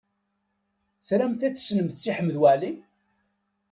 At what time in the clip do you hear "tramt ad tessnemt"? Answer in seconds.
1.07-1.95